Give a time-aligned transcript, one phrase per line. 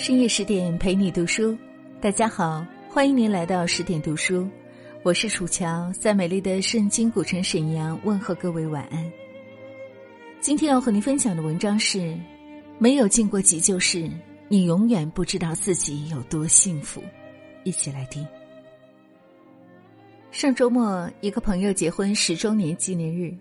[0.00, 1.54] 深夜十点陪你读书，
[2.00, 4.48] 大家好，欢迎您来到十点读书，
[5.02, 9.12] 我是楚乔，在美丽的圣经古城沈阳问候各位晚安。
[10.40, 12.18] 今天要和您分享的文章是：
[12.78, 14.10] 没有进过急救室，
[14.48, 17.02] 你永远不知道自己有多幸福。
[17.64, 18.26] 一起来听。
[20.30, 23.34] 上周末，一个朋友结婚十周年纪念日，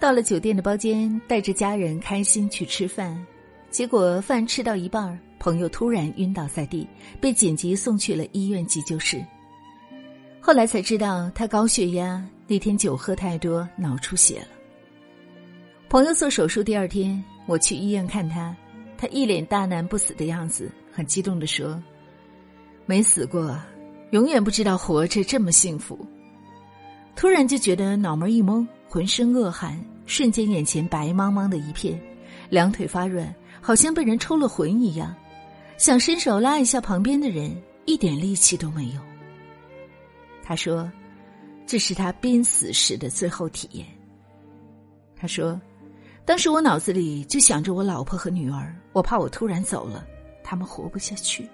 [0.00, 3.24] 到了酒店的包间，带着家人开心去吃饭，
[3.70, 6.86] 结果饭吃到一半儿朋友突然晕倒在地，
[7.20, 9.24] 被紧急送去了医院急救室。
[10.40, 14.48] 后来才知道他高血压，那天酒喝太多，脑出血了。
[15.88, 18.54] 朋友做手术第二天，我去医院看他，
[18.96, 21.82] 他一脸大难不死的样子，很激动的说
[22.86, 23.58] ：“没死过，
[24.10, 25.98] 永远不知道活着这么幸福。”
[27.16, 32.00] 突然就觉得脑门一懵，浑身恶寒，瞬间眼前白茫茫的一片，
[32.48, 35.14] 两腿发软，好像被人抽了魂一样。
[35.78, 39.00] 想伸手拉一下旁边的人，一点力气都没有。
[40.42, 40.90] 他说
[41.66, 43.86] ：“这是他濒死时的最后体验。”
[45.14, 45.58] 他说
[46.26, 50.04] ：“当时我脑子里就想着我老婆和女儿，我怕我突然走了，
[50.42, 51.48] 他们活不下去。”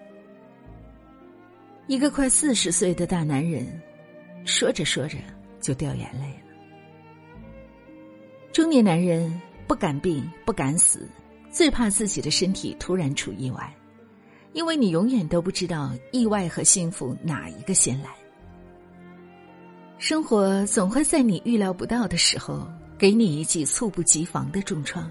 [1.87, 3.79] 一个快四十岁的大男人，
[4.47, 5.19] 说着说着
[5.61, 7.37] 就掉眼泪了。
[8.55, 11.07] 中年男人不敢病，不敢死，
[11.51, 13.71] 最怕自己的身体突然出意外。
[14.55, 18.11] 因为你永远都不知道意外和幸福哪一个先来。
[19.99, 22.67] 生活总会在你预料不到的时候
[22.97, 25.11] 给你一记猝不及防的重创。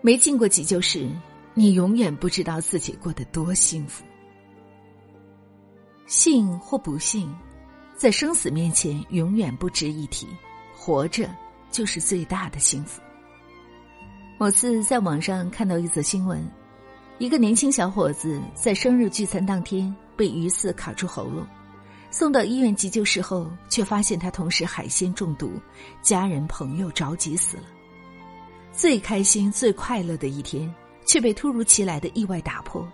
[0.00, 1.08] 没进过急救室，
[1.54, 4.02] 你永远不知道自己过得多幸福。
[6.06, 7.32] 幸或不幸，
[7.96, 10.26] 在生死面前永远不值一提。
[10.74, 11.28] 活着
[11.70, 13.02] 就是最大的幸福。
[14.38, 16.42] 某次在网上看到一则新闻。
[17.20, 21.46] 一个年轻小伙子在生日聚餐当天被鱼刺卡住喉咙，
[22.10, 25.52] 送到医院急救室后，却发现他同时海鲜中毒，
[26.00, 27.64] 家人朋友着急死了。
[28.72, 32.90] 最开心、最快乐的一天，却被突如其来的意外打破。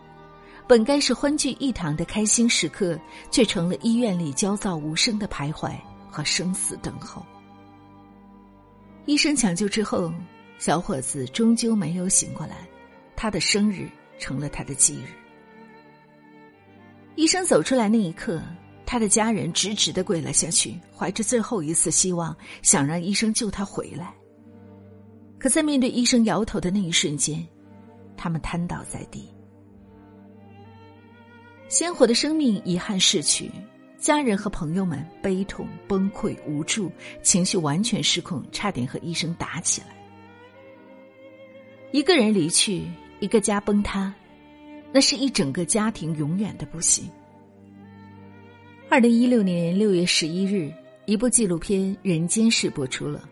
[0.67, 2.99] 本该是欢聚一堂的开心时刻，
[3.31, 5.71] 却成了医院里焦躁无声的徘徊
[6.11, 7.25] 和生死等候。
[9.05, 10.13] 医生抢救之后，
[10.59, 12.67] 小伙子终究没有醒过来，
[13.15, 13.89] 他的生日。
[14.19, 15.09] 成了他的忌日。
[17.15, 18.43] 医生走出来那一刻，
[18.85, 24.15] 他的家人直直的跪了下去，怀着最后一丝希望，想让医生救他回来。
[25.39, 27.47] 可在面对医生摇头的那一瞬间，
[28.17, 29.29] 他们瘫倒在地。
[31.69, 33.51] 鲜活的生命遗憾逝去，
[33.99, 39.89] 家人和朋友们悲痛崩溃无助，情绪完全失控，差点和医生打起来。
[41.93, 42.83] 一个人离去。
[43.21, 44.13] 一个家崩塌，
[44.93, 47.09] 那是一整个家庭永远的不幸。
[48.89, 50.73] 二零一六年六月十一日，
[51.07, 53.29] 一部纪录片《人间世》播出了，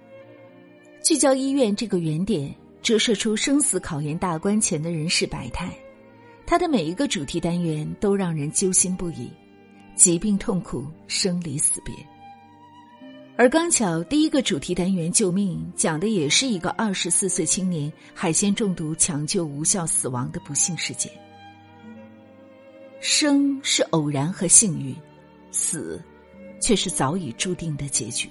[1.03, 2.53] 聚焦医院这个原点，
[2.83, 5.73] 折射出生死考验大关前的人世百态。
[6.47, 9.31] 它的每一个主题单元都让人揪心不已，
[9.95, 11.95] 疾病、痛苦、生离死别。
[13.37, 21.11] 而刚巧，第一个主题单元“救命”讲的也是一个二十四岁青年海鲜中毒抢救无效死亡的不幸事件。
[23.01, 24.95] 生是偶然和幸运，
[25.51, 26.01] 死
[26.61, 28.29] 却是早已注定的结局。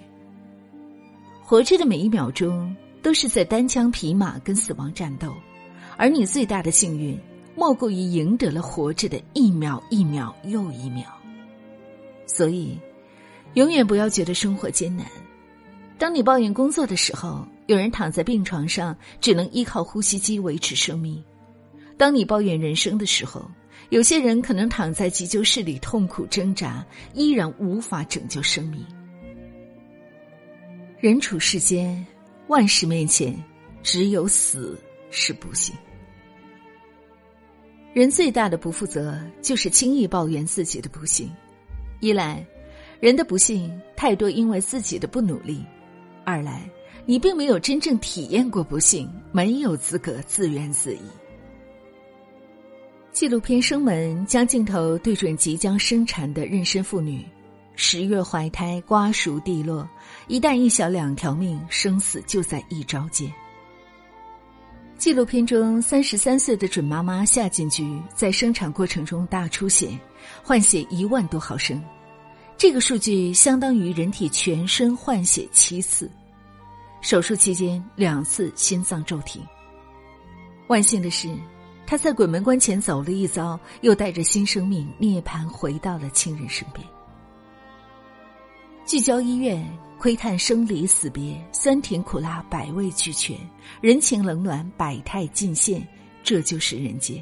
[1.41, 5.34] 活着的每一秒钟都是在单枪匹马跟死亡战斗，
[5.97, 7.20] 而你最大的幸运，
[7.58, 11.06] 莫过于赢得了活着的一秒一秒又一秒。
[12.25, 12.80] 所以。
[13.53, 15.06] 永远不要觉得生活艰难。
[15.97, 21.24] 当你抱怨工作的时候，有人躺在病床上，只能依靠呼吸机维持生命；
[21.97, 23.50] 当你抱怨人生的时候，
[23.90, 28.84] 有些人可能躺在急救室里痛苦挣扎，依然无法拯救生命。
[31.00, 32.05] 人处世间，
[32.47, 33.35] 万事面前，
[33.82, 34.78] 只有死
[35.11, 35.76] 是不幸。
[37.94, 41.29] 人最大的不负责，就是轻易抱怨自己的不幸。
[42.00, 42.46] 一来，
[43.03, 45.58] 人的不幸太多，因为自己的不努力；
[46.23, 46.61] 二来，
[47.05, 51.00] 你并没有真正体验过不幸，没有资格自怨自艾。
[53.11, 57.26] 纪录片《生门》将镜头对准即将生产的妊娠妇女，
[57.76, 59.85] 十月怀胎，瓜熟蒂落，
[60.29, 63.29] 一大一小两条命，生死就在一朝间。
[64.97, 69.90] 纪录片中，三十三岁的准妈妈夏锦菊在生产过程中大出血，
[70.41, 71.84] 换血一万多毫升。
[72.58, 76.09] 这个数据相当于人体全身换血七次，
[77.02, 79.41] 手术期间两次心脏骤停。
[80.67, 81.35] 万幸的是，
[81.85, 86.85] 他在鬼门关前走了一遭，又带着新生命涅槃回到了亲人身边。
[88.85, 89.66] 聚焦医院，
[89.97, 93.38] 窥探生离死别，酸甜苦辣百味俱全，
[93.82, 95.85] 人情冷暖百态尽现，
[96.23, 97.22] 这就是人间。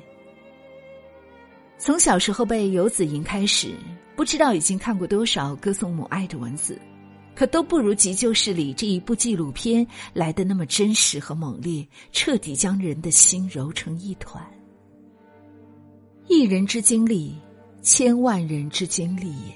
[1.80, 3.74] 从小时候背《游子吟》开始，
[4.22, 6.80] 不知道已经看过多少歌颂母爱的文字，
[7.34, 14.40] 可都不如《急救室》里这一部纪录片来的那么真实和猛烈，彻底将人的心揉成一团。
[16.28, 17.36] 一人之经历，
[17.82, 19.56] 千万人之经历也。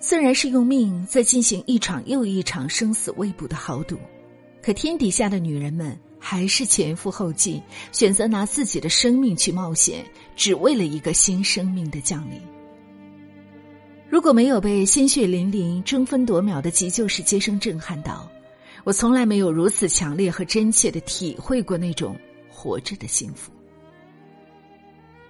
[0.00, 3.98] 虽然是用命在进行一场又一场生死未卜的豪赌，
[4.62, 5.94] 可天底下的女人们。
[6.18, 7.62] 还是前赴后继，
[7.92, 10.06] 选择拿自己的生命去冒险，
[10.36, 12.40] 只为了一个新生命的降临。
[14.10, 18.28] 如果没有被鲜血淋淋、争分夺秒的急救室接生震撼到，
[18.82, 22.16] 我从来没有如此强烈和真切的体会过那种
[22.48, 23.52] 活着的幸福。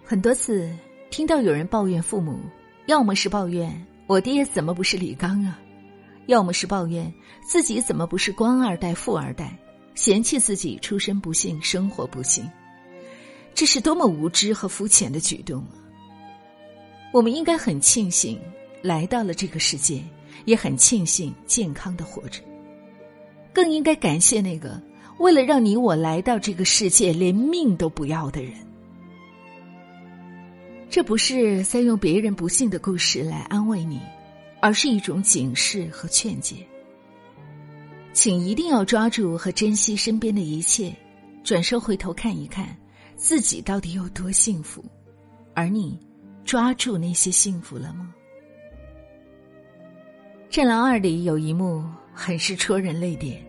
[0.02, 0.74] 很多次
[1.10, 2.40] 听到有人抱怨父母，
[2.86, 5.60] 要么是抱怨我爹怎么不是李刚啊，
[6.24, 7.12] 要么是抱怨
[7.46, 9.54] 自己怎么不是官二代、富二代。
[9.94, 12.48] 嫌弃自己出身不幸，生活不幸，
[13.52, 15.76] 这是多么无知和肤浅的举动啊！
[17.12, 18.40] 我们应该很庆幸
[18.82, 20.02] 来到了这个世界，
[20.44, 22.40] 也很庆幸健康的活着，
[23.52, 24.80] 更应该感谢那个
[25.18, 28.52] 为了让你我来到这个世界连命都不要的人。
[30.88, 34.00] 这不是在用别人不幸的故事来安慰你，
[34.60, 36.66] 而是一种警示和劝解。
[38.12, 40.92] 请一定要抓住和珍惜身边的一切，
[41.44, 42.76] 转身回头看一看，
[43.14, 44.84] 自己到底有多幸福，
[45.54, 45.96] 而你
[46.44, 48.12] 抓住那些幸福了吗？
[50.50, 53.40] 《战狼二》里有一幕很是戳人泪点，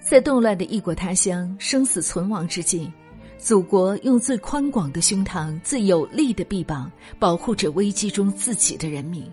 [0.00, 2.90] 在动乱的异国他乡、生死存亡之际，
[3.38, 6.90] 祖国用最宽广的胸膛、最有力的臂膀
[7.20, 9.24] 保护着危机中自己的人民，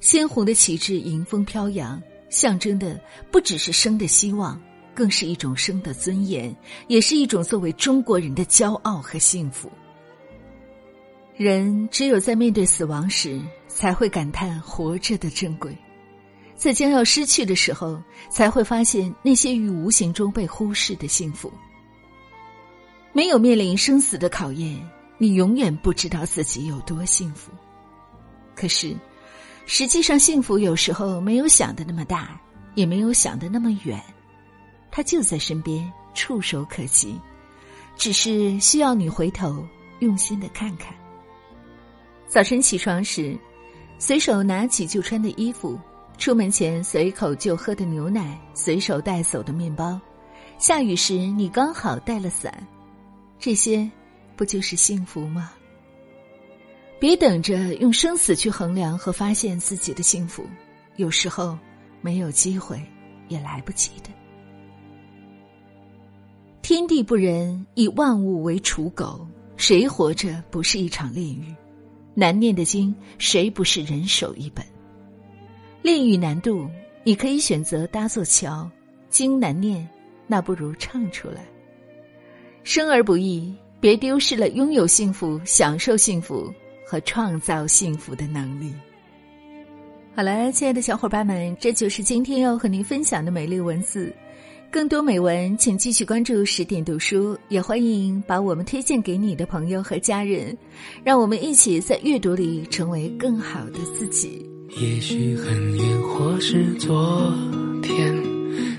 [0.00, 2.00] 鲜红的旗帜迎风飘扬。
[2.30, 2.98] 象征的
[3.30, 4.58] 不只是生的希望，
[4.94, 9.70] 更是一种生的尊严，也是一种作为中国人的骄傲和幸福。
[11.36, 13.40] 人只有在面对死亡时，
[13.80, 15.72] 才会感叹活着的珍贵；
[16.54, 17.98] 在将要失去的时候，
[18.28, 21.50] 才会发现那些于无形中被忽视的幸福。
[23.14, 24.78] 没有面临生死的考验，
[25.16, 27.50] 你永远不知道自己有多幸福。
[28.54, 28.94] 可是。
[29.66, 32.38] 实际上，幸福有时候没有想的那么大，
[32.74, 34.02] 也没有想的那么远，
[34.90, 37.18] 它就在身边，触手可及，
[37.96, 39.64] 只是需要你回头
[40.00, 40.92] 用心的看看。
[42.26, 43.38] 早晨起床时，
[44.00, 45.78] 随手拿起就穿的衣服；
[46.16, 50.00] 出门前随口就喝的牛奶，随手带走的面包；
[50.58, 52.66] 下雨时你刚好带了伞，
[53.38, 53.88] 这些
[54.36, 55.52] 不就是幸福吗？
[56.98, 60.46] 别等着用生死去衡量和发现自己的幸福，
[60.96, 61.58] 有时候
[62.00, 62.82] 没有机会
[63.28, 64.08] 也来不及的。
[66.62, 69.26] 天地不仁，以万物为刍狗，
[69.58, 71.54] 谁活着不是一场炼狱？
[72.20, 74.62] 难念的经，谁不是人手一本？
[75.80, 76.68] 炼狱难渡，
[77.02, 78.68] 你可以选择搭座桥；
[79.08, 79.88] 经难念，
[80.26, 81.44] 那不如唱出来。
[82.62, 83.50] 生而不易，
[83.80, 86.52] 别丢失了拥有幸福、享受幸福。
[86.90, 88.74] 和创造幸福的能力。
[90.12, 94.12] 好了，亲爱的小伙伴们，这就是今天要和您分享的美丽文字。
[94.72, 100.56] 更多美文，请继续关注十点读书，也欢迎把我们推荐给你的朋友和家人，
[101.02, 104.48] 让我们一起在阅读里成为更好的自己。
[104.80, 107.34] 也许很远，或是昨
[107.82, 108.16] 天，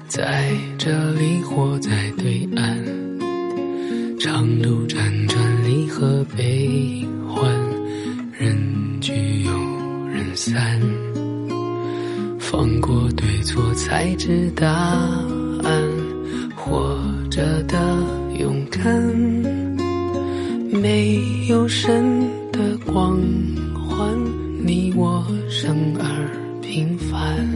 [0.08, 7.54] 在这里或在对岸，长路辗转，离合悲欢。
[8.32, 8.58] 人
[9.02, 9.52] 聚又
[10.08, 10.80] 人散，
[12.40, 15.41] 放过对错才知答案。
[17.32, 17.78] 着的
[18.38, 18.94] 勇敢，
[20.70, 23.18] 没有神的光
[23.74, 24.06] 环，
[24.66, 26.04] 你我生而
[26.62, 27.48] 平凡，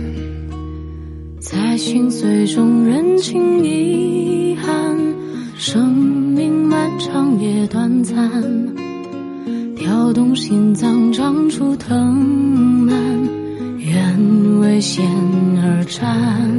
[1.41, 4.98] 在心碎中认清遗憾，
[5.58, 8.15] 生命漫长也短暂。
[9.75, 12.15] 跳动心脏，长出藤
[12.86, 12.96] 蔓，
[13.79, 15.05] 愿为险
[15.62, 16.50] 而战。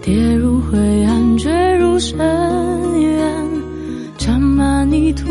[0.00, 1.50] 跌入灰暗，坠
[2.06, 2.18] 深
[3.00, 3.18] 渊，
[4.18, 5.24] 沾满泥土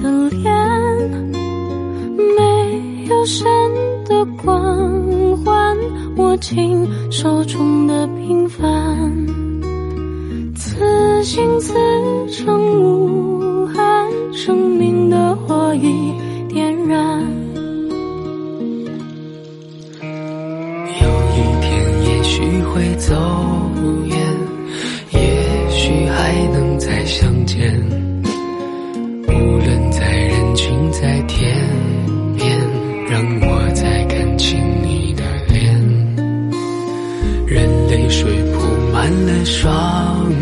[0.00, 0.50] 的脸，
[2.34, 3.46] 没有神
[4.06, 5.76] 的光环，
[6.16, 8.66] 握紧手中的平凡。
[10.54, 11.74] 此心此
[12.26, 16.14] 生无憾，生命的火已
[16.48, 17.22] 点燃。
[21.02, 21.68] 有一天，
[22.06, 22.40] 也许
[22.72, 23.14] 会走
[24.06, 24.17] 远，
[27.08, 27.74] 相见。
[29.26, 31.56] 无论在人群，在天
[32.36, 32.46] 边，
[33.08, 35.74] 让我再看清你的脸。
[37.46, 38.60] 任泪水铺
[38.92, 40.37] 满了双眼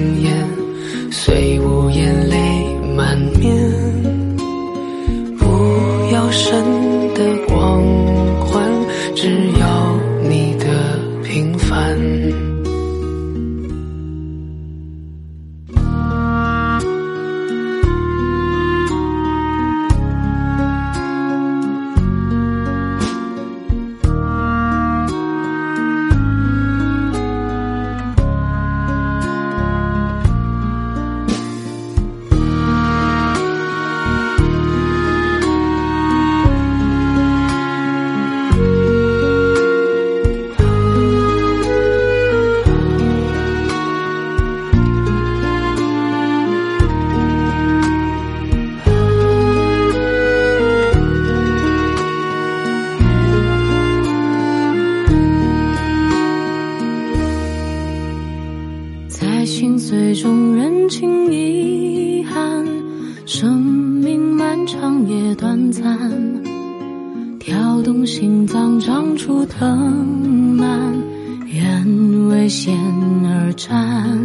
[73.47, 74.19] 而战，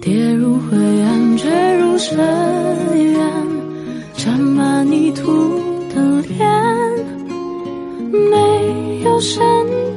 [0.00, 2.16] 跌入灰暗，坠入深
[2.94, 3.20] 渊，
[4.14, 5.60] 沾满泥土
[5.94, 6.40] 的脸，
[8.30, 9.44] 没有神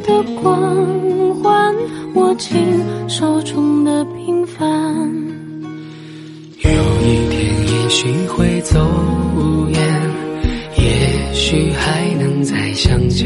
[0.03, 1.74] 的光环，
[2.15, 2.59] 握紧
[3.07, 4.67] 手中的平凡。
[6.57, 6.69] 有
[7.01, 8.77] 一天，也许会走
[9.69, 9.79] 远，
[10.75, 13.25] 也许还能再相见。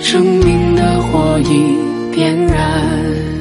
[0.00, 1.76] 生命的火已
[2.12, 3.31] 点燃。